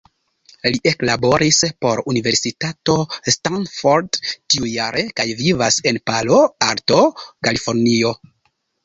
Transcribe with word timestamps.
Li 0.75 0.79
eklaboris 0.91 1.57
por 1.85 1.99
Universitato 2.13 2.95
Stanford 3.35 4.19
tiujare 4.55 5.05
kaj 5.21 5.27
vivas 5.43 5.79
en 5.93 6.01
Palo 6.11 6.41
Alto, 6.69 6.99
Kalifornio. 7.51 8.15